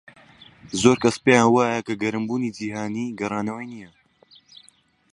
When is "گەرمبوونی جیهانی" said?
2.01-3.15